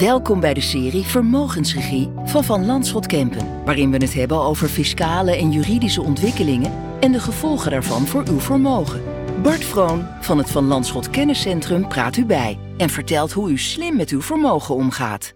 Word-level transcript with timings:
Welkom 0.00 0.40
bij 0.40 0.54
de 0.54 0.60
serie 0.60 1.02
Vermogensregie 1.02 2.10
van 2.24 2.44
Van 2.44 2.66
Landschot 2.66 3.06
Kempen, 3.06 3.64
waarin 3.64 3.90
we 3.90 3.96
het 3.96 4.14
hebben 4.14 4.40
over 4.40 4.68
fiscale 4.68 5.36
en 5.36 5.52
juridische 5.52 6.02
ontwikkelingen 6.02 6.72
en 7.00 7.12
de 7.12 7.20
gevolgen 7.20 7.70
daarvan 7.70 8.06
voor 8.06 8.28
uw 8.28 8.40
vermogen. 8.40 9.02
Bart 9.42 9.64
Vroon 9.64 10.06
van 10.20 10.38
het 10.38 10.50
Van 10.50 10.64
Landschot 10.64 11.10
Kenniscentrum 11.10 11.88
praat 11.88 12.16
u 12.16 12.24
bij 12.24 12.58
en 12.76 12.90
vertelt 12.90 13.32
hoe 13.32 13.50
u 13.50 13.58
slim 13.58 13.96
met 13.96 14.10
uw 14.10 14.22
vermogen 14.22 14.74
omgaat. 14.74 15.34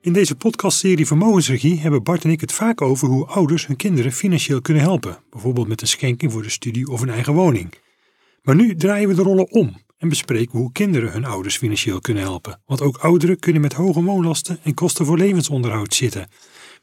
In 0.00 0.12
deze 0.12 0.36
podcastserie 0.36 1.06
Vermogensregie 1.06 1.80
hebben 1.80 2.02
Bart 2.02 2.24
en 2.24 2.30
ik 2.30 2.40
het 2.40 2.52
vaak 2.52 2.80
over 2.80 3.08
hoe 3.08 3.26
ouders 3.26 3.66
hun 3.66 3.76
kinderen 3.76 4.12
financieel 4.12 4.60
kunnen 4.60 4.82
helpen, 4.82 5.18
bijvoorbeeld 5.30 5.68
met 5.68 5.80
een 5.80 5.88
schenking 5.88 6.32
voor 6.32 6.42
de 6.42 6.50
studie 6.50 6.88
of 6.88 7.00
een 7.00 7.10
eigen 7.10 7.34
woning. 7.34 7.74
Maar 8.42 8.54
nu 8.54 8.76
draaien 8.76 9.08
we 9.08 9.14
de 9.14 9.22
rollen 9.22 9.50
om 9.50 9.76
en 10.00 10.08
bespreken 10.08 10.58
hoe 10.58 10.72
kinderen 10.72 11.12
hun 11.12 11.24
ouders 11.24 11.56
financieel 11.56 12.00
kunnen 12.00 12.22
helpen. 12.22 12.60
Want 12.66 12.82
ook 12.82 12.96
ouderen 12.96 13.38
kunnen 13.38 13.62
met 13.62 13.72
hoge 13.72 14.02
woonlasten 14.02 14.58
en 14.62 14.74
kosten 14.74 15.06
voor 15.06 15.18
levensonderhoud 15.18 15.94
zitten. 15.94 16.26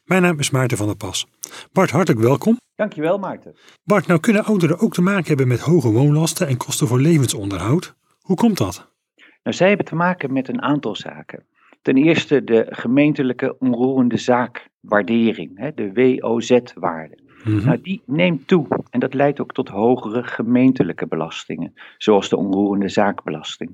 Mijn 0.04 0.22
naam 0.22 0.40
is 0.40 0.50
Maarten 0.50 0.78
van 0.78 0.88
der 0.88 0.96
Pas. 0.96 1.28
Bart, 1.72 1.90
hartelijk 1.90 2.22
welkom. 2.22 2.58
Dankjewel 2.76 3.18
Maarten. 3.18 3.56
Bart, 3.84 4.08
nou 4.08 4.20
kunnen 4.20 4.46
ouderen 4.46 4.80
ook 4.80 4.94
te 4.94 5.02
maken 5.02 5.28
hebben 5.28 5.48
met 5.48 5.60
hoge 5.60 5.92
woonlasten 5.92 6.48
en 6.48 6.58
kosten 6.58 6.88
voor 6.88 7.00
levensonderhoud. 7.00 7.96
Hoe 8.22 8.36
komt 8.36 8.58
dat? 8.58 8.92
Nou, 9.44 9.56
zij 9.56 9.68
hebben 9.68 9.86
te 9.86 9.96
maken 9.96 10.34
met 10.34 10.48
een 10.48 10.62
aantal 10.62 10.96
zaken. 10.96 11.46
Ten 11.82 11.98
eerste 11.98 12.44
de 12.44 12.66
gemeentelijke 12.70 13.58
onroerende 13.60 14.18
zaakwaardering, 14.18 15.74
de 15.76 15.92
WOZ-waarde. 15.94 17.27
Mhm. 17.48 17.66
Nou, 17.66 17.82
die 17.82 18.02
neemt 18.06 18.48
toe 18.48 18.68
en 18.90 19.00
dat 19.00 19.14
leidt 19.14 19.40
ook 19.40 19.54
tot 19.54 19.70
hogere 19.70 20.24
gemeentelijke 20.24 21.08
belastingen, 21.08 21.74
zoals 21.98 22.30
de 22.30 22.38
onroerende 22.38 22.90
zaakbelasting. 22.90 23.72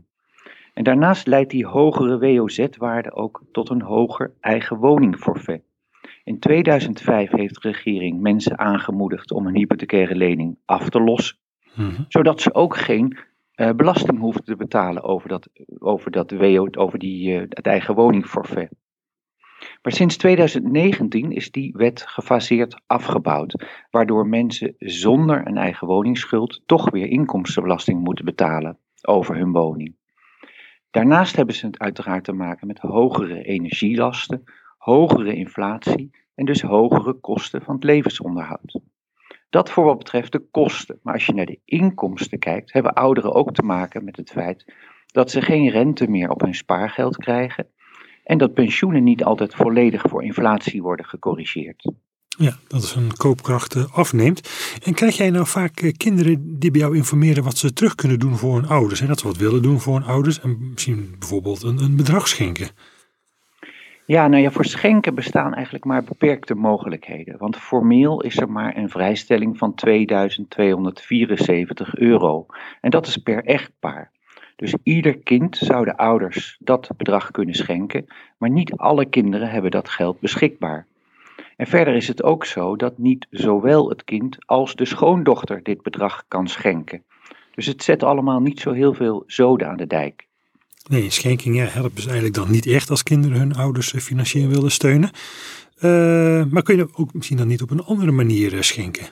En 0.73 0.83
daarnaast 0.83 1.27
leidt 1.27 1.51
die 1.51 1.65
hogere 1.65 2.19
WOZ-waarde 2.19 3.11
ook 3.13 3.41
tot 3.51 3.69
een 3.69 3.81
hoger 3.81 4.31
eigen 4.39 4.77
woningforfait. 4.77 5.61
In 6.23 6.39
2005 6.39 7.31
heeft 7.31 7.61
de 7.61 7.69
regering 7.69 8.21
mensen 8.21 8.59
aangemoedigd 8.59 9.31
om 9.31 9.47
een 9.47 9.55
hypothecaire 9.55 10.15
lening 10.15 10.57
af 10.65 10.89
te 10.89 10.99
lossen, 11.01 11.37
Mhm. 11.75 12.01
zodat 12.07 12.41
ze 12.41 12.53
ook 12.53 12.77
geen 12.77 13.17
eh, 13.53 13.71
belasting 13.71 14.19
hoefden 14.19 14.43
te 14.45 14.55
betalen 14.55 15.03
over, 15.03 15.29
dat, 15.29 15.49
over, 15.79 16.11
dat 16.11 16.31
WO, 16.31 16.67
over 16.71 16.99
die, 16.99 17.33
eh, 17.35 17.39
het 17.49 17.67
eigen 17.67 17.95
woningforfait. 17.95 18.69
Maar 19.81 19.93
sinds 19.93 20.17
2019 20.17 21.31
is 21.31 21.51
die 21.51 21.73
wet 21.77 22.03
gefaseerd 22.07 22.81
afgebouwd, 22.87 23.65
waardoor 23.91 24.27
mensen 24.27 24.75
zonder 24.77 25.47
een 25.47 25.57
eigen 25.57 25.87
woningsschuld 25.87 26.61
toch 26.65 26.89
weer 26.89 27.07
inkomstenbelasting 27.07 28.03
moeten 28.03 28.25
betalen 28.25 28.77
over 29.01 29.35
hun 29.35 29.51
woning. 29.51 29.95
Daarnaast 30.91 31.35
hebben 31.35 31.55
ze 31.55 31.65
het 31.65 31.79
uiteraard 31.79 32.23
te 32.23 32.33
maken 32.33 32.67
met 32.67 32.79
hogere 32.79 33.43
energielasten, 33.43 34.43
hogere 34.77 35.35
inflatie 35.35 36.09
en 36.35 36.45
dus 36.45 36.61
hogere 36.61 37.13
kosten 37.13 37.61
van 37.61 37.75
het 37.75 37.83
levensonderhoud. 37.83 38.79
Dat 39.49 39.69
voor 39.69 39.83
wat 39.83 39.97
betreft 39.97 40.31
de 40.31 40.47
kosten. 40.51 40.99
Maar 41.03 41.13
als 41.13 41.25
je 41.25 41.33
naar 41.33 41.45
de 41.45 41.59
inkomsten 41.65 42.39
kijkt, 42.39 42.73
hebben 42.73 42.93
ouderen 42.93 43.33
ook 43.33 43.53
te 43.53 43.63
maken 43.63 44.03
met 44.03 44.17
het 44.17 44.29
feit 44.29 44.73
dat 45.05 45.31
ze 45.31 45.41
geen 45.41 45.69
rente 45.69 46.09
meer 46.09 46.29
op 46.29 46.41
hun 46.41 46.55
spaargeld 46.55 47.17
krijgen 47.17 47.67
en 48.23 48.37
dat 48.37 48.53
pensioenen 48.53 49.03
niet 49.03 49.23
altijd 49.23 49.55
volledig 49.55 50.03
voor 50.09 50.23
inflatie 50.23 50.81
worden 50.81 51.05
gecorrigeerd. 51.05 51.91
Ja, 52.37 52.53
dat 52.67 52.83
is 52.83 52.95
een 52.95 53.17
koopkracht 53.17 53.75
eh, 53.75 53.97
afneemt. 53.97 54.49
En 54.83 54.93
krijg 54.93 55.17
jij 55.17 55.29
nou 55.29 55.47
vaak 55.47 55.79
eh, 55.79 55.91
kinderen 55.97 56.59
die 56.59 56.71
bij 56.71 56.81
jou 56.81 56.95
informeren 56.95 57.43
wat 57.43 57.57
ze 57.57 57.73
terug 57.73 57.95
kunnen 57.95 58.19
doen 58.19 58.37
voor 58.37 58.55
hun 58.55 58.67
ouders? 58.67 59.01
En 59.01 59.07
dat 59.07 59.19
ze 59.19 59.27
wat 59.27 59.37
willen 59.37 59.61
doen 59.61 59.79
voor 59.79 59.93
hun 59.93 60.07
ouders 60.07 60.41
en 60.41 60.69
misschien 60.69 61.15
bijvoorbeeld 61.19 61.63
een, 61.63 61.77
een 61.77 61.95
bedrag 61.95 62.27
schenken? 62.27 62.69
Ja, 64.05 64.27
nou 64.27 64.41
ja, 64.41 64.51
voor 64.51 64.65
schenken 64.65 65.15
bestaan 65.15 65.53
eigenlijk 65.53 65.85
maar 65.85 66.03
beperkte 66.03 66.55
mogelijkheden. 66.55 67.37
Want 67.37 67.57
formeel 67.57 68.21
is 68.21 68.37
er 68.37 68.49
maar 68.49 68.77
een 68.77 68.89
vrijstelling 68.89 69.57
van 69.57 69.75
2274 69.75 71.95
euro. 71.95 72.45
En 72.81 72.89
dat 72.89 73.07
is 73.07 73.17
per 73.17 73.43
echtpaar. 73.43 74.11
Dus 74.63 74.75
ieder 74.83 75.17
kind 75.17 75.57
zou 75.57 75.85
de 75.85 75.97
ouders 75.97 76.57
dat 76.59 76.89
bedrag 76.97 77.31
kunnen 77.31 77.55
schenken, 77.55 78.05
maar 78.37 78.49
niet 78.49 78.73
alle 78.73 79.05
kinderen 79.05 79.49
hebben 79.49 79.71
dat 79.71 79.89
geld 79.89 80.19
beschikbaar. 80.19 80.87
En 81.55 81.67
verder 81.67 81.95
is 81.95 82.07
het 82.07 82.23
ook 82.23 82.45
zo 82.45 82.75
dat 82.75 82.97
niet 82.97 83.27
zowel 83.29 83.89
het 83.89 84.03
kind 84.03 84.37
als 84.45 84.75
de 84.75 84.85
schoondochter 84.85 85.63
dit 85.63 85.81
bedrag 85.81 86.23
kan 86.27 86.47
schenken. 86.47 87.03
Dus 87.55 87.65
het 87.65 87.83
zet 87.83 88.03
allemaal 88.03 88.39
niet 88.39 88.59
zo 88.59 88.71
heel 88.71 88.93
veel 88.93 89.23
zoden 89.27 89.67
aan 89.67 89.77
de 89.77 89.87
dijk. 89.87 90.27
Nee, 90.89 91.09
schenking 91.09 91.55
ja, 91.55 91.65
helpt 91.65 91.95
dus 91.95 92.05
eigenlijk 92.05 92.35
dan 92.35 92.51
niet 92.51 92.65
echt 92.65 92.89
als 92.89 93.03
kinderen 93.03 93.37
hun 93.37 93.55
ouders 93.55 93.93
eh, 93.93 94.01
financieel 94.01 94.49
willen 94.49 94.71
steunen. 94.71 95.11
Eh, 95.77 96.43
maar 96.49 96.63
kun 96.63 96.75
je 96.75 96.87
ook 96.93 97.13
misschien 97.13 97.37
dan 97.37 97.47
niet 97.47 97.61
op 97.61 97.71
een 97.71 97.83
andere 97.83 98.11
manier 98.11 98.53
eh, 98.53 98.61
schenken? 98.61 99.05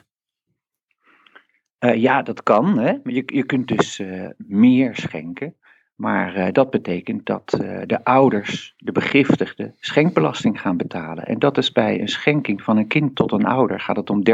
Eh, 1.82 1.94
ja, 1.94 2.22
dat 2.22 2.42
kan. 2.42 2.78
Hè? 2.78 2.92
Je, 3.04 3.22
je 3.26 3.42
kunt 3.42 3.68
dus 3.68 3.98
eh, 3.98 4.28
meer 4.36 4.96
schenken. 4.96 5.54
Maar 5.94 6.34
eh, 6.34 6.52
dat 6.52 6.70
betekent 6.70 7.26
dat 7.26 7.50
de 7.86 8.04
ouders, 8.04 8.74
de 8.76 8.92
begiftigden, 8.92 9.74
schenkbelasting 9.80 10.60
gaan 10.60 10.76
betalen. 10.76 11.26
En 11.26 11.38
dat 11.38 11.58
is 11.58 11.72
bij 11.72 12.00
een 12.00 12.08
schenking 12.08 12.62
van 12.62 12.76
een 12.76 12.86
kind 12.86 13.14
tot 13.14 13.32
een 13.32 13.44
ouder 13.44 13.80
gaat 13.80 13.96
het 13.96 14.10
om 14.10 14.22
30% 14.30 14.32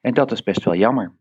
En 0.00 0.14
dat 0.14 0.32
is 0.32 0.42
best 0.42 0.64
wel 0.64 0.74
jammer. 0.74 1.12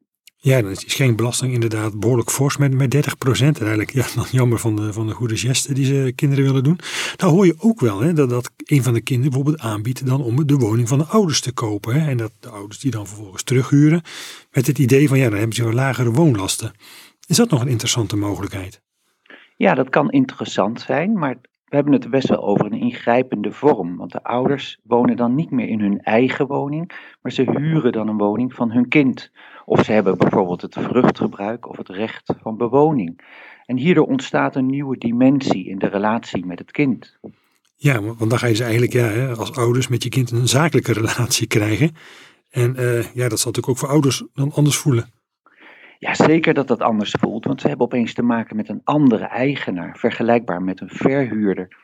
Ja, 0.42 0.62
dan 0.62 0.72
is 0.72 0.80
die 0.80 0.90
schenkbelasting 0.90 1.54
inderdaad 1.54 2.00
behoorlijk 2.00 2.32
fors 2.32 2.58
met, 2.58 2.74
met 2.74 2.92
30 2.92 3.18
procent. 3.18 3.60
Eigenlijk 3.60 3.92
ja, 3.92 4.06
dan 4.16 4.26
jammer 4.32 4.60
van 4.60 4.76
de, 4.76 4.94
van 4.94 5.08
de 5.08 5.14
goede 5.14 5.38
gesten 5.38 5.76
die 5.76 5.86
ze 5.86 6.14
kinderen 6.16 6.44
willen 6.46 6.64
doen. 6.64 6.80
Nou 7.18 7.32
hoor 7.32 7.46
je 7.46 7.56
ook 7.58 7.80
wel 7.80 8.00
hè, 8.00 8.14
dat, 8.14 8.30
dat 8.30 8.52
een 8.58 8.84
van 8.84 8.94
de 8.94 9.02
kinderen 9.02 9.32
bijvoorbeeld 9.32 9.64
aanbiedt 9.64 10.06
dan 10.06 10.22
om 10.22 10.48
de 10.48 10.56
woning 10.56 10.88
van 10.88 10.98
de 10.98 11.06
ouders 11.06 11.42
te 11.42 11.52
kopen. 11.52 12.08
En 12.08 12.18
dat 12.18 12.32
de 12.40 12.50
ouders 12.50 12.80
die 12.80 12.92
dan 12.92 13.08
vervolgens 13.08 13.44
terughuren 13.44 14.02
met 14.52 14.68
het 14.68 14.78
idee 14.78 15.08
van 15.08 15.18
ja, 15.18 15.30
dan 15.30 15.38
hebben 15.38 15.56
ze 15.56 15.64
wel 15.64 15.74
lagere 15.74 16.12
woonlasten. 16.12 16.72
Is 17.28 17.38
dat 17.38 17.50
nog 17.50 17.62
een 17.62 17.68
interessante 17.68 18.16
mogelijkheid? 18.16 18.82
Ja, 19.56 19.74
dat 19.74 19.90
kan 19.90 20.10
interessant 20.12 20.82
zijn, 20.82 21.14
maar 21.14 21.36
we 21.70 21.76
hebben 21.76 21.94
het 21.94 22.10
best 22.10 22.28
wel 22.28 22.44
over 22.44 22.66
een 22.66 22.80
ingrijpende 22.80 23.52
vorm. 23.52 23.98
Want 23.98 24.12
de 24.12 24.24
ouders 24.24 24.80
wonen 24.84 25.16
dan 25.16 25.36
niet 25.36 25.52
meer 25.52 25.68
in 25.68 25.80
hun 25.80 26.02
eigen 26.02 26.48
woning, 26.48 26.92
maar 27.22 27.32
ze 27.32 27.52
huren 27.52 27.92
dan 27.92 28.08
een 28.08 28.18
woning 28.18 28.54
van 28.54 28.72
hun 28.72 28.88
kind. 28.88 29.32
Of 29.66 29.86
ze 29.86 29.92
hebben 29.92 30.18
bijvoorbeeld 30.18 30.62
het 30.62 30.76
vruchtgebruik 30.80 31.70
of 31.70 31.78
het 31.78 31.90
recht 31.90 32.34
van 32.42 32.58
bewoning. 32.58 33.22
En 33.66 33.78
hierdoor 33.78 34.08
ontstaat 34.08 34.56
een 34.56 34.66
nieuwe 34.66 34.98
dimensie 34.98 35.68
in 35.68 35.80
de 35.80 35.88
relatie 35.88 36.46
met 36.46 36.60
het 36.60 36.72
kind. 36.72 37.18
Ja, 37.76 38.02
want 38.02 38.30
dan 38.30 38.40
ga 38.40 38.46
je 38.46 38.52
dus 38.52 38.62
eigenlijk 38.62 38.94
ja, 38.94 39.32
als 39.32 39.56
ouders 39.56 39.88
met 39.88 40.04
je 40.04 40.10
kind 40.10 40.32
een 40.32 40.48
zakelijke 40.48 40.94
relatie 40.94 41.48
krijgen. 41.48 41.96
En 42.50 42.76
eh, 42.76 43.14
ja, 43.14 43.30
dat 43.30 43.40
zal 43.40 43.52
natuurlijk 43.52 43.68
ook 43.68 43.78
voor 43.78 43.90
ouders 43.90 44.24
dan 44.34 44.52
anders 44.54 44.78
voelen. 44.78 45.19
Ja, 46.00 46.14
zeker 46.14 46.54
dat 46.54 46.68
dat 46.68 46.82
anders 46.82 47.16
voelt, 47.20 47.46
want 47.46 47.62
ze 47.62 47.68
hebben 47.68 47.86
opeens 47.86 48.14
te 48.14 48.24
maken 48.24 48.56
met 48.56 48.70
een 48.70 48.82
andere 48.84 49.26
eigenaar, 49.26 49.98
vergelijkbaar 49.98 50.62
met 50.62 50.82
een 50.82 50.90
verhuurder. 50.90 51.78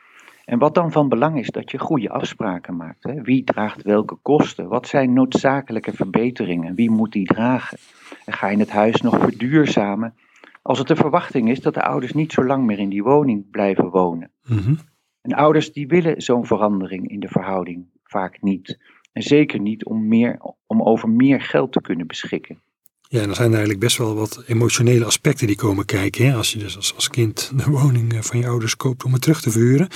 En 0.44 0.58
wat 0.58 0.74
dan 0.74 0.92
van 0.92 1.08
belang 1.08 1.38
is, 1.38 1.50
dat 1.50 1.70
je 1.70 1.78
goede 1.78 2.10
afspraken 2.10 2.76
maakt. 2.76 3.04
Hè? 3.04 3.22
Wie 3.22 3.44
draagt 3.44 3.82
welke 3.82 4.14
kosten? 4.14 4.68
Wat 4.68 4.86
zijn 4.86 5.12
noodzakelijke 5.12 5.92
verbeteringen? 5.92 6.74
Wie 6.74 6.90
moet 6.90 7.12
die 7.12 7.26
dragen? 7.26 7.78
En 8.24 8.32
ga 8.32 8.48
je 8.48 8.58
het 8.58 8.70
huis 8.70 9.00
nog 9.00 9.18
verduurzamen? 9.18 10.14
Als 10.62 10.78
het 10.78 10.88
de 10.88 10.96
verwachting 10.96 11.50
is 11.50 11.60
dat 11.60 11.74
de 11.74 11.82
ouders 11.82 12.12
niet 12.12 12.32
zo 12.32 12.44
lang 12.44 12.64
meer 12.64 12.78
in 12.78 12.88
die 12.88 13.02
woning 13.02 13.50
blijven 13.50 13.90
wonen. 13.90 14.30
Mhm. 14.44 14.74
En 15.22 15.32
ouders 15.32 15.72
die 15.72 15.86
willen 15.86 16.22
zo'n 16.22 16.46
verandering 16.46 17.08
in 17.08 17.20
de 17.20 17.28
verhouding 17.28 17.86
vaak 18.02 18.42
niet. 18.42 18.78
En 19.12 19.22
zeker 19.22 19.60
niet 19.60 19.84
om, 19.84 20.08
meer, 20.08 20.40
om 20.66 20.82
over 20.82 21.08
meer 21.08 21.40
geld 21.40 21.72
te 21.72 21.80
kunnen 21.80 22.06
beschikken. 22.06 22.60
Ja, 23.08 23.20
en 23.20 23.28
er 23.28 23.34
zijn 23.34 23.50
eigenlijk 23.50 23.80
best 23.80 23.96
wel 23.96 24.14
wat 24.14 24.42
emotionele 24.46 25.04
aspecten 25.04 25.46
die 25.46 25.56
komen 25.56 25.84
kijken. 25.84 26.26
Hè? 26.26 26.36
Als 26.36 26.52
je 26.52 26.58
dus 26.58 26.76
als, 26.76 26.94
als 26.94 27.08
kind 27.08 27.52
de 27.56 27.70
woning 27.70 28.12
eh, 28.12 28.20
van 28.20 28.38
je 28.38 28.46
ouders 28.46 28.76
koopt 28.76 29.04
om 29.04 29.12
het 29.12 29.22
terug 29.22 29.40
te 29.40 29.50
verhuren. 29.50 29.88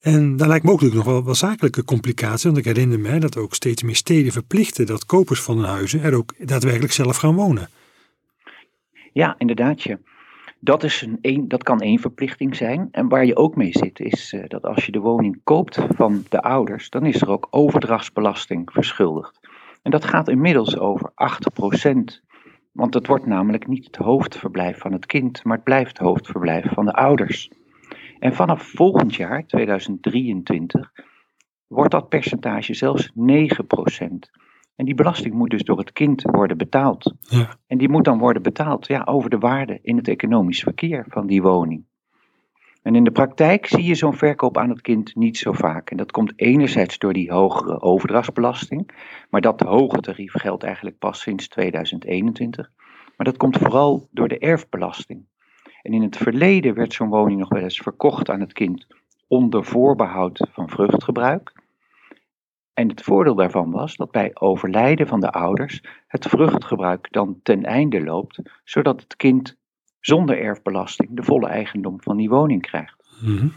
En 0.00 0.36
daar 0.36 0.48
lijkt 0.48 0.64
mogelijk 0.64 0.94
nog 0.94 1.04
wel, 1.04 1.24
wel 1.24 1.34
zakelijke 1.34 1.84
complicaties. 1.84 2.44
Want 2.44 2.56
ik 2.56 2.64
herinner 2.64 3.00
me 3.00 3.18
dat 3.18 3.36
ook 3.36 3.54
steeds 3.54 3.82
meer 3.82 3.96
steden 3.96 4.32
verplichten 4.32 4.86
dat 4.86 5.06
kopers 5.06 5.40
van 5.40 5.56
hun 5.56 5.68
huizen 5.68 6.02
er 6.02 6.14
ook 6.14 6.34
daadwerkelijk 6.38 6.92
zelf 6.92 7.16
gaan 7.16 7.34
wonen. 7.34 7.68
Ja, 9.12 9.34
inderdaad. 9.38 9.86
Dat, 10.60 10.82
is 10.82 11.02
een, 11.02 11.18
een, 11.20 11.48
dat 11.48 11.62
kan 11.62 11.80
één 11.80 11.98
verplichting 11.98 12.56
zijn. 12.56 12.88
En 12.90 13.08
waar 13.08 13.26
je 13.26 13.36
ook 13.36 13.56
mee 13.56 13.72
zit, 13.72 14.00
is 14.00 14.32
eh, 14.32 14.44
dat 14.48 14.62
als 14.62 14.86
je 14.86 14.92
de 14.92 14.98
woning 14.98 15.40
koopt 15.44 15.78
van 15.96 16.24
de 16.28 16.42
ouders, 16.42 16.90
dan 16.90 17.06
is 17.06 17.20
er 17.20 17.28
ook 17.28 17.46
overdrachtsbelasting 17.50 18.70
verschuldigd. 18.72 19.40
En 19.82 19.90
dat 19.90 20.04
gaat 20.04 20.28
inmiddels 20.28 20.78
over 20.78 21.10
8%. 21.10 22.23
Want 22.74 22.94
het 22.94 23.06
wordt 23.06 23.26
namelijk 23.26 23.66
niet 23.66 23.84
het 23.84 23.96
hoofdverblijf 23.96 24.78
van 24.78 24.92
het 24.92 25.06
kind, 25.06 25.44
maar 25.44 25.54
het 25.54 25.64
blijft 25.64 25.88
het 25.88 26.06
hoofdverblijf 26.06 26.72
van 26.72 26.84
de 26.84 26.92
ouders. 26.92 27.50
En 28.18 28.34
vanaf 28.34 28.62
volgend 28.62 29.14
jaar, 29.14 29.46
2023, 29.46 30.92
wordt 31.66 31.90
dat 31.90 32.08
percentage 32.08 32.74
zelfs 32.74 33.10
9%. 33.10 33.14
En 34.76 34.84
die 34.84 34.94
belasting 34.94 35.34
moet 35.34 35.50
dus 35.50 35.62
door 35.62 35.78
het 35.78 35.92
kind 35.92 36.22
worden 36.22 36.56
betaald. 36.56 37.14
Ja. 37.20 37.56
En 37.66 37.78
die 37.78 37.88
moet 37.88 38.04
dan 38.04 38.18
worden 38.18 38.42
betaald 38.42 38.86
ja, 38.86 39.02
over 39.04 39.30
de 39.30 39.38
waarde 39.38 39.78
in 39.82 39.96
het 39.96 40.08
economisch 40.08 40.62
verkeer 40.62 41.04
van 41.08 41.26
die 41.26 41.42
woning. 41.42 41.84
En 42.84 42.94
in 42.94 43.04
de 43.04 43.10
praktijk 43.10 43.66
zie 43.66 43.84
je 43.84 43.94
zo'n 43.94 44.14
verkoop 44.14 44.58
aan 44.58 44.68
het 44.68 44.80
kind 44.80 45.14
niet 45.14 45.38
zo 45.38 45.52
vaak. 45.52 45.90
En 45.90 45.96
dat 45.96 46.10
komt 46.10 46.32
enerzijds 46.36 46.98
door 46.98 47.12
die 47.12 47.32
hogere 47.32 47.80
overdrachtsbelasting, 47.80 48.90
maar 49.30 49.40
dat 49.40 49.60
hoge 49.60 50.00
tarief 50.00 50.32
geldt 50.32 50.62
eigenlijk 50.62 50.98
pas 50.98 51.20
sinds 51.20 51.48
2021. 51.48 52.70
Maar 53.16 53.26
dat 53.26 53.36
komt 53.36 53.58
vooral 53.58 54.08
door 54.10 54.28
de 54.28 54.38
erfbelasting. 54.38 55.26
En 55.82 55.92
in 55.92 56.02
het 56.02 56.16
verleden 56.16 56.74
werd 56.74 56.92
zo'n 56.92 57.08
woning 57.08 57.38
nog 57.38 57.48
wel 57.48 57.62
eens 57.62 57.78
verkocht 57.78 58.30
aan 58.30 58.40
het 58.40 58.52
kind 58.52 58.86
onder 59.28 59.64
voorbehoud 59.64 60.48
van 60.52 60.68
vruchtgebruik. 60.68 61.52
En 62.74 62.88
het 62.88 63.02
voordeel 63.02 63.34
daarvan 63.34 63.70
was 63.70 63.96
dat 63.96 64.10
bij 64.10 64.30
overlijden 64.34 65.06
van 65.06 65.20
de 65.20 65.30
ouders 65.30 65.82
het 66.06 66.26
vruchtgebruik 66.26 67.12
dan 67.12 67.40
ten 67.42 67.62
einde 67.62 68.04
loopt, 68.04 68.40
zodat 68.64 69.00
het 69.00 69.16
kind 69.16 69.56
zonder 70.06 70.38
erfbelasting 70.38 71.08
de 71.12 71.22
volle 71.22 71.46
eigendom 71.46 72.02
van 72.02 72.16
die 72.16 72.28
woning 72.28 72.62
krijgt. 72.62 73.08
Mhm. 73.20 73.48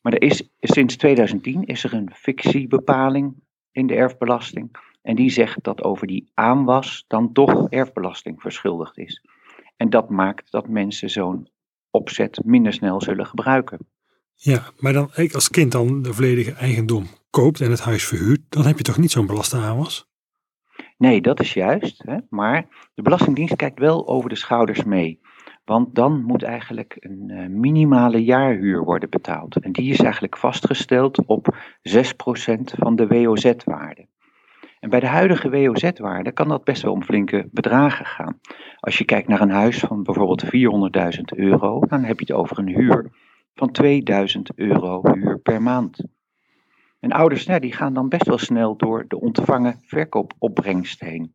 Maar 0.00 0.12
er 0.12 0.22
is, 0.22 0.50
sinds 0.60 0.96
2010 0.96 1.64
is 1.64 1.84
er 1.84 1.94
een 1.94 2.10
fictiebepaling 2.14 3.34
in 3.72 3.86
de 3.86 3.94
erfbelasting. 3.94 4.70
En 5.02 5.16
die 5.16 5.30
zegt 5.30 5.64
dat 5.64 5.82
over 5.82 6.06
die 6.06 6.30
aanwas 6.34 7.04
dan 7.08 7.32
toch 7.32 7.68
erfbelasting 7.68 8.40
verschuldigd 8.40 8.98
is. 8.98 9.22
En 9.76 9.90
dat 9.90 10.10
maakt 10.10 10.50
dat 10.50 10.68
mensen 10.68 11.10
zo'n 11.10 11.48
opzet 11.90 12.44
minder 12.44 12.72
snel 12.72 13.00
zullen 13.00 13.26
gebruiken. 13.26 13.78
Ja, 14.34 14.70
maar 14.78 14.92
dan 14.92 15.10
ik 15.14 15.34
als 15.34 15.50
kind 15.50 15.72
dan 15.72 16.02
de 16.02 16.14
volledige 16.14 16.52
eigendom 16.52 17.06
koopt 17.30 17.60
en 17.60 17.70
het 17.70 17.80
huis 17.80 18.06
verhuurt, 18.06 18.40
dan 18.48 18.66
heb 18.66 18.76
je 18.76 18.82
toch 18.82 18.98
niet 18.98 19.10
zo'n 19.10 19.26
belaste 19.26 19.56
aanwas? 19.56 20.08
Nee, 20.98 21.20
dat 21.20 21.40
is 21.40 21.52
juist. 21.52 22.02
Hè? 22.02 22.16
Maar 22.28 22.90
de 22.94 23.02
Belastingdienst 23.02 23.56
kijkt 23.56 23.78
wel 23.78 24.08
over 24.08 24.28
de 24.28 24.36
schouders 24.36 24.84
mee. 24.84 25.20
Want 25.64 25.94
dan 25.94 26.22
moet 26.22 26.42
eigenlijk 26.42 26.96
een 27.00 27.30
eh, 27.30 27.46
minimale 27.46 28.24
jaarhuur 28.24 28.84
worden 28.84 29.10
betaald. 29.10 29.56
En 29.56 29.72
die 29.72 29.90
is 29.90 29.98
eigenlijk 30.00 30.36
vastgesteld 30.36 31.26
op 31.26 31.56
6% 31.82 32.02
van 32.62 32.96
de 32.96 33.06
WOZ-waarde. 33.06 34.06
En 34.80 34.90
bij 34.90 35.00
de 35.00 35.06
huidige 35.06 35.50
WOZ-waarde 35.50 36.32
kan 36.32 36.48
dat 36.48 36.64
best 36.64 36.82
wel 36.82 36.92
om 36.92 37.02
flinke 37.02 37.48
bedragen 37.50 38.06
gaan. 38.06 38.40
Als 38.80 38.98
je 38.98 39.04
kijkt 39.04 39.28
naar 39.28 39.40
een 39.40 39.50
huis 39.50 39.78
van 39.78 40.02
bijvoorbeeld 40.02 40.44
400.000 41.16 41.20
euro, 41.36 41.80
dan 41.80 42.04
heb 42.04 42.20
je 42.20 42.26
het 42.26 42.42
over 42.42 42.58
een 42.58 42.68
huur 42.68 43.10
van 43.54 43.70
2000 43.70 44.50
euro 44.54 45.12
huur 45.12 45.38
per 45.38 45.62
maand. 45.62 46.04
En 47.00 47.12
ouders 47.12 47.46
nou, 47.46 47.60
die 47.60 47.72
gaan 47.72 47.94
dan 47.94 48.08
best 48.08 48.26
wel 48.26 48.38
snel 48.38 48.76
door 48.76 49.04
de 49.08 49.20
ontvangen 49.20 49.80
verkoopopbrengst 49.82 51.00
heen. 51.00 51.34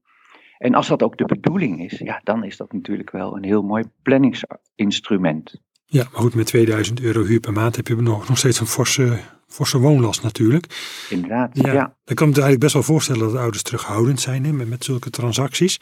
En 0.58 0.74
als 0.74 0.88
dat 0.88 1.04
ook 1.04 1.18
de 1.18 1.26
bedoeling 1.26 1.92
is, 1.92 2.00
ja, 2.00 2.22
dan 2.24 2.44
is 2.44 2.58
dat 2.58 2.74
natuurlijk 2.74 3.12
wel 3.12 3.36
een 3.36 3.44
heel 3.44 3.64
mooi 3.64 3.84
planningsinstrument. 4.02 5.62
Ja, 5.86 6.08
maar 6.12 6.22
goed, 6.22 6.36
met 6.36 6.46
2000 6.46 7.02
euro 7.02 7.24
huur 7.24 7.40
per 7.40 7.54
maand 7.54 7.76
heb 7.76 7.88
je 7.88 7.96
nog, 7.96 8.28
nog 8.28 8.38
steeds 8.38 8.60
een 8.60 8.68
forse, 8.68 9.20
forse 9.48 9.80
woonlast 9.80 10.24
natuurlijk. 10.24 10.66
Inderdaad, 11.10 11.50
Ja, 11.54 11.74
ja. 11.74 11.96
Dan 12.04 12.16
kan 12.16 12.28
ik 12.28 12.36
me 12.36 12.42
eigenlijk 12.42 12.60
best 12.60 12.74
wel 12.74 12.84
voorstellen 12.84 13.22
dat 13.22 13.36
ouders 13.36 13.64
terughoudend 13.64 14.20
zijn 14.20 14.46
hè, 14.46 14.52
met, 14.52 14.70
met 14.70 14.84
zulke 14.84 15.10
transacties. 15.10 15.80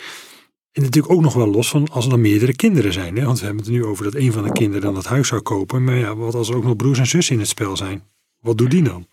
En 0.72 0.82
natuurlijk 0.82 1.14
ook 1.14 1.22
nog 1.22 1.34
wel 1.34 1.48
los 1.48 1.70
van 1.70 1.88
als 1.92 2.06
er 2.06 2.12
dan 2.12 2.22
meerdere 2.22 2.56
kinderen 2.56 2.94
zijn. 2.94 3.16
Hè? 3.16 3.26
Want 3.26 3.40
we 3.40 3.46
hebben 3.46 3.64
het 3.64 3.74
nu 3.74 3.86
over 3.86 4.04
dat 4.04 4.16
een 4.16 4.32
van 4.32 4.44
de 4.44 4.52
kinderen 4.52 4.82
dan 4.82 4.94
dat 4.94 5.06
huis 5.06 5.28
zou 5.28 5.42
kopen. 5.42 5.84
Maar 5.84 5.96
ja, 5.96 6.16
wat 6.16 6.36
als 6.36 6.50
er 6.50 6.56
ook 6.56 6.64
nog 6.64 6.76
broers 6.76 7.00
en 7.00 7.08
zussen 7.08 7.34
in 7.34 7.40
het 7.40 7.50
spel 7.50 7.78
zijn? 7.78 8.04
Wat 8.40 8.58
doet 8.58 8.72
die 8.72 8.84
dan? 8.84 9.08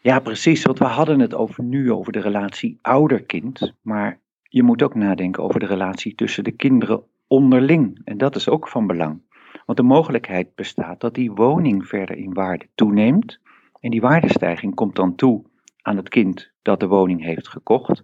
Ja, 0.00 0.18
precies. 0.18 0.62
Want 0.62 0.78
we 0.78 0.84
hadden 0.84 1.20
het 1.20 1.34
over 1.34 1.64
nu 1.64 1.92
over 1.92 2.12
de 2.12 2.20
relatie 2.20 2.78
ouder-kind. 2.82 3.72
Maar 3.82 4.20
je 4.54 4.62
moet 4.62 4.82
ook 4.82 4.94
nadenken 4.94 5.42
over 5.42 5.60
de 5.60 5.66
relatie 5.66 6.14
tussen 6.14 6.44
de 6.44 6.52
kinderen 6.52 7.02
onderling. 7.26 8.00
En 8.04 8.18
dat 8.18 8.36
is 8.36 8.48
ook 8.48 8.68
van 8.68 8.86
belang. 8.86 9.22
Want 9.66 9.78
de 9.78 9.84
mogelijkheid 9.84 10.54
bestaat 10.54 11.00
dat 11.00 11.14
die 11.14 11.32
woning 11.32 11.86
verder 11.86 12.16
in 12.16 12.34
waarde 12.34 12.66
toeneemt. 12.74 13.40
En 13.80 13.90
die 13.90 14.00
waardestijging 14.00 14.74
komt 14.74 14.96
dan 14.96 15.14
toe 15.14 15.44
aan 15.82 15.96
het 15.96 16.08
kind 16.08 16.52
dat 16.62 16.80
de 16.80 16.86
woning 16.86 17.22
heeft 17.22 17.48
gekocht. 17.48 18.02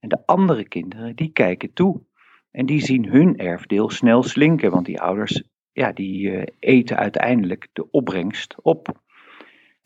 En 0.00 0.08
de 0.08 0.26
andere 0.26 0.68
kinderen, 0.68 1.16
die 1.16 1.32
kijken 1.32 1.72
toe. 1.72 2.02
En 2.50 2.66
die 2.66 2.80
zien 2.80 3.08
hun 3.08 3.36
erfdeel 3.36 3.90
snel 3.90 4.22
slinken. 4.22 4.70
Want 4.70 4.86
die 4.86 5.00
ouders, 5.00 5.42
ja, 5.72 5.92
die 5.92 6.30
eh, 6.30 6.46
eten 6.58 6.96
uiteindelijk 6.96 7.68
de 7.72 7.90
opbrengst 7.90 8.54
op. 8.62 9.04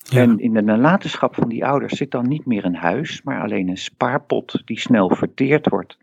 Ja. 0.08 0.20
En 0.20 0.38
in 0.38 0.52
de 0.54 0.62
nalatenschap 0.62 1.34
van 1.34 1.48
die 1.48 1.66
ouders 1.66 1.96
zit 1.96 2.10
dan 2.10 2.28
niet 2.28 2.46
meer 2.46 2.64
een 2.64 2.74
huis, 2.74 3.22
maar 3.22 3.42
alleen 3.42 3.68
een 3.68 3.76
spaarpot 3.78 4.62
die 4.64 4.78
snel 4.80 5.14
verteerd 5.14 5.68
wordt. 5.68 5.98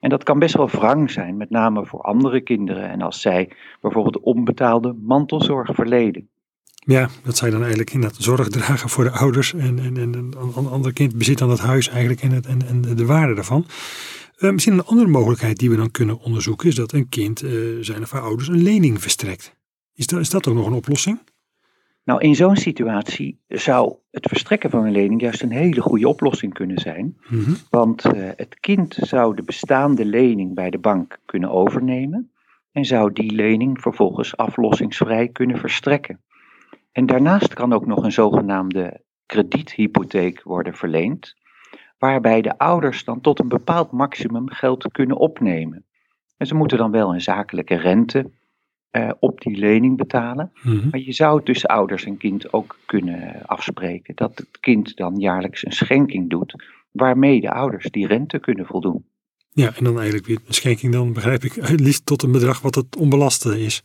En 0.00 0.10
dat 0.10 0.24
kan 0.24 0.38
best 0.38 0.56
wel 0.56 0.68
wrang 0.68 1.10
zijn, 1.10 1.36
met 1.36 1.50
name 1.50 1.86
voor 1.86 2.00
andere 2.00 2.40
kinderen 2.40 2.90
en 2.90 3.02
als 3.02 3.20
zij 3.20 3.50
bijvoorbeeld 3.80 4.20
onbetaalde 4.20 4.94
mantelzorg 5.02 5.74
verleden. 5.74 6.28
Ja, 6.74 7.08
dat 7.24 7.36
zij 7.36 7.50
dan 7.50 7.60
eigenlijk 7.60 7.92
inderdaad 7.92 8.22
zorg 8.22 8.48
dragen 8.48 8.88
voor 8.88 9.04
de 9.04 9.10
ouders. 9.10 9.54
En, 9.54 9.78
en, 9.78 9.96
en 9.96 10.14
een 10.14 10.34
an- 10.38 10.54
an- 10.54 10.70
ander 10.70 10.92
kind 10.92 11.18
bezit 11.18 11.38
dan 11.38 11.50
het 11.50 11.58
huis 11.60 11.88
eigenlijk 11.88 12.20
en, 12.20 12.30
het, 12.30 12.46
en, 12.46 12.66
en 12.66 12.96
de 12.96 13.06
waarde 13.06 13.34
daarvan. 13.34 13.66
Eh, 14.36 14.50
misschien 14.50 14.72
een 14.72 14.84
andere 14.84 15.08
mogelijkheid 15.08 15.58
die 15.58 15.70
we 15.70 15.76
dan 15.76 15.90
kunnen 15.90 16.20
onderzoeken 16.20 16.68
is 16.68 16.74
dat 16.74 16.92
een 16.92 17.08
kind 17.08 17.42
eh, 17.42 17.50
zijn 17.80 18.02
of 18.02 18.10
haar 18.10 18.22
ouders 18.22 18.48
een 18.48 18.62
lening 18.62 19.02
verstrekt. 19.02 19.56
Is 19.94 20.06
dat, 20.06 20.20
is 20.20 20.30
dat 20.30 20.48
ook 20.48 20.54
nog 20.54 20.66
een 20.66 20.72
oplossing? 20.72 21.18
Nou, 22.08 22.20
in 22.20 22.34
zo'n 22.34 22.56
situatie 22.56 23.40
zou 23.48 23.94
het 24.10 24.28
verstrekken 24.28 24.70
van 24.70 24.84
een 24.84 24.92
lening 24.92 25.20
juist 25.20 25.42
een 25.42 25.50
hele 25.50 25.80
goede 25.80 26.08
oplossing 26.08 26.52
kunnen 26.52 26.78
zijn. 26.78 27.16
Mhm. 27.28 27.52
Want 27.70 28.04
eh, 28.04 28.28
het 28.36 28.60
kind 28.60 28.94
zou 29.00 29.36
de 29.36 29.42
bestaande 29.42 30.04
lening 30.04 30.54
bij 30.54 30.70
de 30.70 30.78
bank 30.78 31.18
kunnen 31.24 31.50
overnemen 31.50 32.30
en 32.72 32.84
zou 32.84 33.12
die 33.12 33.32
lening 33.32 33.80
vervolgens 33.80 34.36
aflossingsvrij 34.36 35.28
kunnen 35.28 35.58
verstrekken. 35.58 36.20
En 36.92 37.06
daarnaast 37.06 37.54
kan 37.54 37.72
ook 37.72 37.86
nog 37.86 38.04
een 38.04 38.12
zogenaamde 38.12 39.00
krediethypotheek 39.26 40.42
worden 40.42 40.74
verleend, 40.74 41.34
waarbij 41.98 42.40
de 42.40 42.58
ouders 42.58 43.04
dan 43.04 43.20
tot 43.20 43.38
een 43.38 43.48
bepaald 43.48 43.90
maximum 43.92 44.50
geld 44.50 44.92
kunnen 44.92 45.16
opnemen. 45.16 45.84
En 46.36 46.46
ze 46.46 46.54
moeten 46.54 46.78
dan 46.78 46.90
wel 46.90 47.14
een 47.14 47.20
zakelijke 47.20 47.74
rente 47.74 48.30
eh, 48.98 49.10
op 49.20 49.40
die 49.40 49.56
lening 49.56 49.96
betalen, 49.96 50.52
Mhm. 50.62 50.88
maar 50.90 51.00
je 51.00 51.12
zou 51.12 51.42
tussen 51.42 51.68
ouders 51.68 52.04
en 52.04 52.16
kind 52.16 52.52
ook 52.52 52.78
kunnen 52.86 53.46
afspreken 53.46 54.14
dat 54.16 54.38
het 54.38 54.58
kind 54.60 54.96
dan 54.96 55.16
jaarlijks 55.16 55.66
een 55.66 55.72
schenking 55.72 56.30
doet, 56.30 56.64
waarmee 56.90 57.40
de 57.40 57.50
ouders 57.50 57.86
die 57.90 58.06
rente 58.06 58.38
kunnen 58.38 58.66
voldoen. 58.66 59.04
Ja, 59.50 59.74
en 59.76 59.84
dan 59.84 59.96
eigenlijk 59.96 60.26
weer 60.26 60.38
een 60.46 60.54
schenking 60.54 60.92
dan 60.92 61.12
begrijp 61.12 61.44
ik 61.44 61.52
het 61.52 61.80
liefst 61.80 62.06
tot 62.06 62.22
een 62.22 62.32
bedrag 62.32 62.60
wat 62.60 62.74
het 62.74 62.96
onbelaste 62.96 63.60
is. 63.60 63.82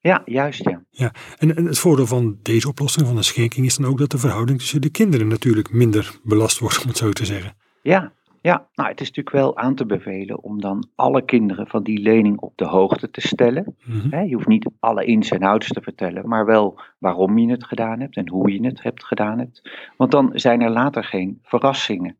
Ja, 0.00 0.22
juist 0.24 0.70
ja. 0.90 1.12
En, 1.38 1.56
en 1.56 1.64
het 1.64 1.78
voordeel 1.78 2.06
van 2.06 2.38
deze 2.42 2.68
oplossing 2.68 3.06
van 3.06 3.16
een 3.16 3.24
schenking 3.24 3.66
is 3.66 3.76
dan 3.76 3.90
ook 3.90 3.98
dat 3.98 4.10
de 4.10 4.18
verhouding 4.18 4.58
tussen 4.58 4.80
de 4.80 4.90
kinderen 4.90 5.28
natuurlijk 5.28 5.72
minder 5.72 6.18
belast 6.24 6.58
wordt, 6.58 6.82
om 6.82 6.88
het 6.88 6.96
zo 6.96 7.10
te 7.10 7.24
zeggen. 7.24 7.56
Ja, 7.82 8.12
ja. 8.46 8.68
Nou, 8.74 8.88
het 8.88 9.00
is 9.00 9.06
natuurlijk 9.06 9.36
wel 9.36 9.56
aan 9.56 9.74
te 9.74 9.86
bevelen 9.86 10.42
om 10.42 10.60
dan 10.60 10.88
alle 10.94 11.24
kinderen 11.24 11.66
van 11.66 11.82
die 11.82 11.98
lening 11.98 12.38
op 12.38 12.52
de 12.56 12.64
hoogte 12.64 13.10
te 13.10 13.20
stellen. 13.20 13.76
Mhm. 13.84 14.24
Je 14.24 14.34
hoeft 14.34 14.46
niet 14.46 14.70
alle 14.78 15.04
ins 15.04 15.30
en 15.30 15.42
outs 15.42 15.68
te 15.68 15.80
vertellen, 15.82 16.28
maar 16.28 16.46
wel 16.46 16.80
waarom 16.98 17.38
je 17.38 17.50
het 17.50 17.64
gedaan 17.64 18.00
hebt 18.00 18.16
en 18.16 18.28
hoe 18.28 18.52
je 18.52 18.66
het 18.66 18.82
hebt 18.82 19.04
gedaan 19.04 19.38
hebt. 19.38 19.70
Want 19.96 20.10
dan 20.10 20.30
zijn 20.34 20.60
er 20.60 20.70
later 20.70 21.04
geen 21.04 21.38
verrassingen. 21.42 22.16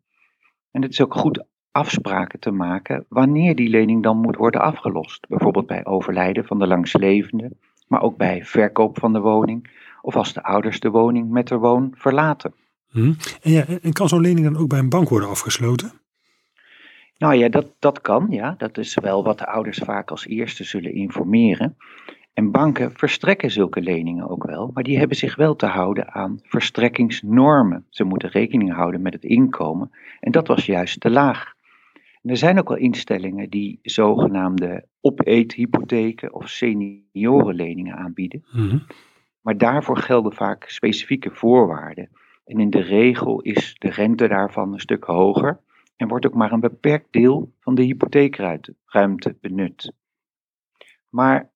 En 0.70 0.82
het 0.82 0.90
is 0.90 1.00
ook 1.00 1.14
goed 1.14 1.44
afspraken 1.70 2.40
te 2.40 2.50
maken 2.50 3.04
wanneer 3.08 3.54
die 3.54 3.68
lening 3.68 4.02
dan 4.02 4.20
moet 4.20 4.36
worden 4.36 4.60
afgelost. 4.60 5.26
Bijvoorbeeld 5.28 5.66
bij 5.66 5.84
overlijden 5.84 6.44
van 6.44 6.58
de 6.58 6.66
langslevende, 6.66 7.50
maar 7.88 8.02
ook 8.02 8.16
bij 8.16 8.44
verkoop 8.44 8.98
van 8.98 9.12
de 9.12 9.20
woning 9.20 9.70
of 10.02 10.16
als 10.16 10.32
de 10.32 10.42
ouders 10.42 10.80
de 10.80 10.90
woning 10.90 11.30
met 11.30 11.48
de 11.48 11.56
woon 11.56 11.92
verlaten. 11.94 12.54
Mhm. 12.92 13.12
En, 13.42 13.52
ja, 13.52 13.64
en 13.82 13.92
kan 13.92 14.08
zo'n 14.08 14.20
lening 14.20 14.46
dan 14.46 14.62
ook 14.62 14.68
bij 14.68 14.78
een 14.78 14.88
bank 14.88 15.08
worden 15.08 15.28
afgesloten? 15.28 16.04
Nou 17.18 17.34
ja, 17.34 17.48
dat, 17.48 17.74
dat 17.78 18.00
kan, 18.00 18.26
ja. 18.30 18.54
Dat 18.58 18.78
is 18.78 18.94
wel 18.94 19.24
wat 19.24 19.38
de 19.38 19.46
ouders 19.46 19.78
vaak 19.78 20.10
als 20.10 20.26
eerste 20.26 20.64
zullen 20.64 20.94
informeren. 20.94 21.76
En 22.36 22.50
banken 22.50 22.92
verstrekken 22.92 23.50
zulke 23.50 23.80
leningen 23.80 24.28
ook 24.28 24.44
wel, 24.44 24.70
maar 24.74 24.82
die 24.82 24.98
hebben 24.98 25.16
zich 25.16 25.36
wel 25.36 25.56
te 25.56 25.66
houden 25.66 26.14
aan 26.14 26.40
verstrekkingsnormen. 26.42 27.86
Ze 27.90 28.04
moeten 28.04 28.28
rekening 28.28 28.72
houden 28.72 29.02
met 29.02 29.12
het 29.12 29.24
inkomen 29.24 29.90
en 30.20 30.32
dat 30.32 30.46
was 30.46 30.66
juist 30.66 31.00
te 31.00 31.10
laag. 31.10 31.54
En 32.22 32.30
er 32.30 32.36
zijn 32.36 32.58
ook 32.58 32.68
wel 32.68 32.78
instellingen 32.78 33.50
die 33.50 33.78
zogenaamde 33.82 34.86
opeethypotheken 35.00 36.34
of 36.34 36.48
seniorenleningen 36.48 37.96
aanbieden. 37.96 38.44
Mhm. 38.52 38.78
Maar 39.40 39.58
daarvoor 39.58 39.96
gelden 39.96 40.32
vaak 40.32 40.64
specifieke 40.68 41.30
voorwaarden. 41.30 42.08
En 42.44 42.60
in 42.60 42.70
de 42.70 42.82
regel 42.82 43.40
is 43.40 43.76
de 43.78 43.90
rente 43.90 44.28
daarvan 44.28 44.72
een 44.72 44.80
stuk 44.80 45.04
hoger 45.04 45.60
en 45.96 46.08
wordt 46.08 46.26
ook 46.26 46.34
maar 46.34 46.52
een 46.52 46.60
beperkt 46.60 47.12
deel 47.12 47.52
van 47.60 47.74
de 47.74 47.82
hypotheekruimte 47.82 48.74
ruimte 48.86 49.36
benut. 49.40 49.92
Maar 51.08 51.50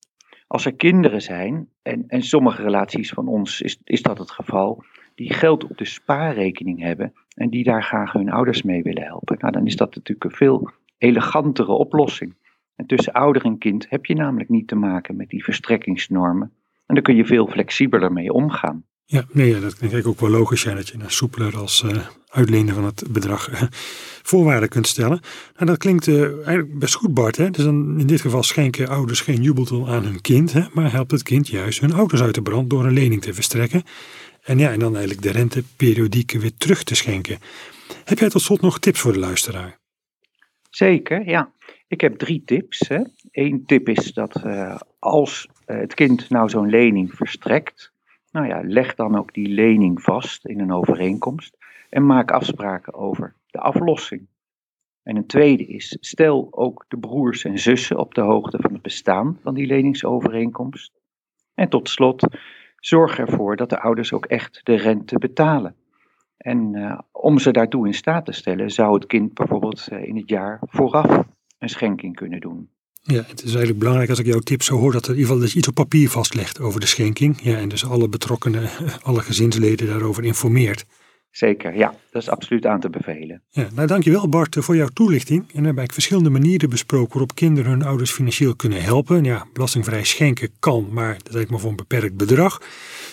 als 0.47 0.65
er 0.65 0.75
kinderen 0.75 1.23
zijn, 1.23 1.69
en, 1.83 2.05
en 2.09 2.23
sommige 2.23 2.63
relaties 2.63 3.11
van 3.11 3.29
ons 3.29 3.61
is, 3.61 3.81
is 3.85 4.03
dat 4.03 4.19
het 4.19 4.31
geval, 4.31 4.85
die 5.15 5.33
geld 5.33 5.65
op 5.65 5.79
de 5.79 5.85
spaarrekening 5.85 6.81
hebben 6.81 7.13
en 7.35 7.51
die 7.51 7.65
daar 7.65 7.83
graag 7.83 8.13
hun 8.13 8.31
ouders 8.31 8.63
mee 8.63 8.83
willen 8.83 9.03
helpen, 9.03 9.37
nou, 9.39 9.53
dan 9.53 9.67
is 9.67 9.77
dat 9.77 9.95
natuurlijk 9.95 10.25
een 10.25 10.37
veel 10.37 10.71
elegantere 10.99 11.73
oplossing. 11.73 12.35
En 12.77 12.87
tussen 12.87 13.13
ouder 13.13 13.45
en 13.45 13.59
kind 13.59 13.91
heb 13.91 14.07
je 14.07 14.15
namelijk 14.15 14.49
niet 14.49 14.69
te 14.69 14.75
maken 14.75 15.17
met 15.17 15.29
die 15.29 15.45
verstrekkingsnormen. 15.45 16.53
En 16.87 16.95
daar 16.95 17.05
kun 17.05 17.17
je 17.17 17.25
veel 17.25 17.47
flexibeler 17.47 18.13
mee 18.13 18.33
omgaan. 18.33 18.85
Ja, 19.11 19.25
nee, 19.33 19.61
dat 19.61 19.77
denk 19.79 19.93
ik 19.93 20.07
ook 20.07 20.21
wel 20.21 20.31
logisch 20.31 20.61
zijn 20.61 20.77
dat 20.77 20.89
je 20.89 20.95
een 20.95 21.11
soepeler 21.11 21.57
als 21.57 21.83
uh, 21.83 22.07
uitlenen 22.29 22.75
van 22.75 22.85
het 22.85 23.05
bedrag 23.11 23.51
uh, 23.51 23.63
voorwaarden 24.23 24.69
kunt 24.69 24.87
stellen. 24.87 25.21
Nou, 25.55 25.67
dat 25.67 25.79
klinkt 25.79 26.07
uh, 26.07 26.23
eigenlijk 26.23 26.79
best 26.79 26.95
goed, 26.95 27.15
Bart. 27.15 27.37
Dus 27.37 27.65
dan 27.65 27.99
in 27.99 28.07
dit 28.07 28.21
geval 28.21 28.43
schenken 28.43 28.89
ouders 28.89 29.21
geen 29.21 29.43
jubelton 29.43 29.89
aan 29.89 30.05
hun 30.05 30.21
kind, 30.21 30.53
hè? 30.53 30.63
maar 30.73 30.93
helpt 30.93 31.11
het 31.11 31.23
kind 31.23 31.49
juist 31.49 31.81
hun 31.81 31.93
ouders 31.93 32.23
uit 32.23 32.35
de 32.35 32.43
brand 32.43 32.71
door 32.71 32.85
een 32.85 32.93
lening 32.93 33.23
te 33.23 33.35
verstrekken. 33.35 33.83
En 34.43 34.59
ja, 34.59 34.71
en 34.71 34.79
dan 34.79 34.93
eigenlijk 34.93 35.23
de 35.23 35.33
rente 35.33 35.63
periodiek 35.77 36.33
weer 36.33 36.57
terug 36.57 36.83
te 36.83 36.95
schenken. 36.95 37.39
Heb 38.05 38.19
jij 38.19 38.29
tot 38.29 38.43
slot 38.43 38.61
nog 38.61 38.79
tips 38.79 39.01
voor 39.01 39.13
de 39.13 39.19
luisteraar? 39.19 39.79
Zeker, 40.71 41.29
ja. 41.29 41.53
Ik 41.89 42.01
heb 42.01 42.19
drie 42.19 42.43
tips. 42.45 42.89
Hè. 42.89 43.01
Eén 43.31 43.63
tip 43.67 43.89
is 43.89 44.13
dat 44.13 44.43
als 44.99 45.49
het 45.65 45.95
kind 45.95 46.29
nou 46.29 46.49
zo'n 46.49 46.71
lening 46.71 47.13
verstrekt, 47.15 47.93
nou 48.31 48.47
ja, 48.47 48.61
leg 48.63 48.95
dan 48.95 49.19
ook 49.19 49.35
die 49.35 49.49
lening 49.49 50.03
vast 50.03 50.47
in 50.47 50.61
een 50.61 50.73
overeenkomst 50.73 51.57
en 51.89 52.07
maak 52.07 52.31
afspraken 52.31 52.95
over 52.95 53.35
de 53.47 53.59
aflossing. 53.59 54.29
En 55.03 55.17
een 55.17 55.27
tweede 55.27 55.67
is, 55.67 55.97
stel 56.01 56.49
ook 56.51 56.85
de 56.89 56.99
broers 56.99 57.45
en 57.45 57.59
zussen 57.59 57.99
op 57.99 58.15
de 58.15 58.21
hoogte 58.21 58.59
van 58.61 58.73
het 58.73 58.83
bestaan 58.83 59.39
van 59.43 59.55
die 59.55 59.67
leningsovereenkomst. 59.67 61.01
En 61.55 61.69
tot 61.69 61.89
slot, 61.89 62.27
zorg 62.77 63.19
ervoor 63.19 63.57
dat 63.57 63.71
de 63.71 63.81
ouders 63.81 64.13
ook 64.13 64.27
echt 64.27 64.61
de 64.63 64.75
rente 64.75 65.19
betalen. 65.19 65.75
En 66.37 66.77
uh, 66.77 66.99
om 67.13 67.39
ze 67.39 67.51
daartoe 67.51 67.87
in 67.87 67.95
staat 67.95 68.25
te 68.25 68.33
stellen, 68.33 68.71
zou 68.71 68.95
het 68.95 69.07
kind 69.07 69.35
bijvoorbeeld 69.35 69.89
uh, 69.93 70.05
in 70.05 70.17
het 70.17 70.29
jaar 70.29 70.59
vooraf 70.61 71.23
een 71.59 71.69
schenking 71.69 72.17
kunnen 72.17 72.41
doen. 72.41 72.71
Ja, 73.03 73.25
het 73.27 73.39
is 73.39 73.49
eigenlijk 73.49 73.79
belangrijk 73.79 74.11
als 74.11 74.19
ik 74.19 74.27
jouw 74.27 74.39
tip 74.39 74.63
zo 74.63 74.77
hoor 74.77 74.93
dat 74.93 75.05
er 75.05 75.11
in 75.11 75.17
ieder 75.17 75.27
geval 75.27 75.43
dat 75.43 75.53
je 75.53 75.59
iets 75.59 75.69
op 75.69 75.75
papier 75.75 76.11
vastlegt 76.11 76.61
over 76.61 76.81
de 76.81 76.87
schenking. 76.87 77.39
Ja, 77.43 77.57
en 77.57 77.69
dus 77.69 77.85
alle 77.85 78.09
betrokkenen, 78.09 78.71
alle 79.03 79.21
gezinsleden 79.23 79.87
daarover 79.87 80.25
informeert. 80.25 80.85
Zeker, 81.31 81.77
ja, 81.77 81.95
dat 82.11 82.23
is 82.23 82.29
absoluut 82.29 82.67
aan 82.67 82.81
te 82.81 82.91
bevelen. 82.91 83.43
Ja, 83.51 83.69
nou, 83.75 83.87
dankjewel 83.87 84.29
Bart 84.29 84.57
voor 84.59 84.77
jouw 84.77 84.89
toelichting. 84.89 85.45
En 85.55 85.65
hebben 85.65 85.85
ik 85.85 85.93
verschillende 85.93 86.31
manieren 86.31 86.71
besproken 86.71 87.11
waarop 87.11 87.35
kinderen 87.35 87.71
hun 87.71 87.83
ouders 87.83 88.11
financieel 88.11 88.57
kunnen 88.57 88.83
helpen. 88.83 89.25
Ja, 89.25 89.47
belastingvrij 89.53 90.05
schenken 90.05 90.51
kan, 90.59 90.89
maar 90.93 91.17
dat 91.23 91.35
is 91.35 91.47
maar 91.47 91.59
voor 91.61 91.71
een 91.71 91.77
beperkt 91.77 92.17
bedrag. 92.17 92.63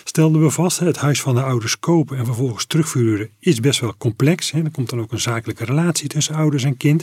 Stelden 0.04 0.42
we 0.42 0.50
vast, 0.50 0.78
het 0.78 0.96
huis 0.96 1.20
van 1.20 1.34
de 1.34 1.42
ouders 1.42 1.78
kopen 1.78 2.16
en 2.16 2.24
vervolgens 2.24 2.66
terugvuren 2.66 3.30
is 3.38 3.60
best 3.60 3.80
wel 3.80 3.94
complex. 3.98 4.52
Er 4.52 4.70
komt 4.70 4.90
dan 4.90 5.00
ook 5.00 5.12
een 5.12 5.20
zakelijke 5.20 5.64
relatie 5.64 6.08
tussen 6.08 6.34
ouders 6.34 6.64
en 6.64 6.76
kind. 6.76 7.02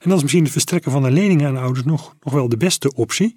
En 0.00 0.08
dan 0.08 0.16
is 0.16 0.22
misschien 0.22 0.42
het 0.42 0.52
verstrekken 0.52 0.92
van 0.92 1.04
een 1.04 1.12
lening 1.12 1.44
aan 1.44 1.56
ouders 1.56 1.84
nog, 1.84 2.14
nog 2.20 2.32
wel 2.32 2.48
de 2.48 2.56
beste 2.56 2.94
optie. 2.94 3.36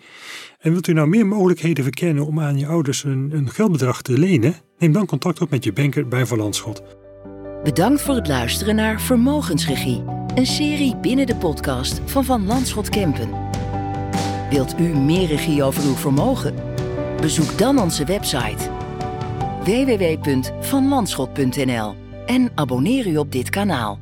En 0.59 0.71
wilt 0.71 0.87
u 0.87 0.93
nou 0.93 1.07
meer 1.07 1.27
mogelijkheden 1.27 1.83
verkennen 1.83 2.25
om 2.25 2.39
aan 2.39 2.57
je 2.57 2.67
ouders 2.67 3.03
een, 3.03 3.29
een 3.33 3.49
geldbedrag 3.49 4.01
te 4.01 4.17
lenen? 4.17 4.55
Neem 4.77 4.91
dan 4.91 5.05
contact 5.05 5.41
op 5.41 5.49
met 5.49 5.63
je 5.63 5.73
banker 5.73 6.07
bij 6.07 6.25
Van 6.25 6.37
Landschot. 6.37 7.02
Bedankt 7.63 8.01
voor 8.01 8.15
het 8.15 8.27
luisteren 8.27 8.75
naar 8.75 9.01
Vermogensregie, 9.01 10.03
een 10.35 10.45
serie 10.45 10.95
binnen 10.95 11.25
de 11.25 11.35
podcast 11.35 12.01
van 12.05 12.25
Van 12.25 12.45
Landschot 12.45 12.89
Kempen. 12.89 13.29
Wilt 14.49 14.79
u 14.79 14.83
meer 14.83 15.27
regie 15.27 15.63
over 15.63 15.83
uw 15.83 15.95
vermogen? 15.95 16.55
Bezoek 17.21 17.57
dan 17.57 17.79
onze 17.79 18.05
website 18.05 18.69
www.vanlandschot.nl 19.63 21.95
en 22.25 22.51
abonneer 22.55 23.07
u 23.07 23.17
op 23.17 23.31
dit 23.31 23.49
kanaal. 23.49 23.99